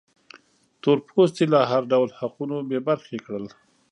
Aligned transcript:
تور 0.81 0.97
پوستي 1.07 1.45
له 1.53 1.59
هر 1.71 1.81
ډول 1.91 2.09
حقونو 2.19 2.55
بې 2.69 2.79
برخې 2.87 3.17
کړل. 3.25 3.45